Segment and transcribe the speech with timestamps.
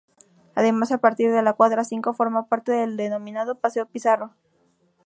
[0.55, 4.33] Además, a partir de la cuadra cinco forma parte del denominado "Paseo Pizarro".